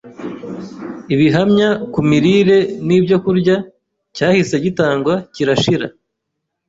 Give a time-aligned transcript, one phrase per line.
[1.13, 3.55] Ibihamya ku Mirire n’Ibyokurya,”
[4.15, 5.87] cyahise gitangwa kirashira.